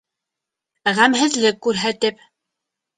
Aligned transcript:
Гәмһеҙлек 1.01 1.63
күрһәтеп: 1.69 2.29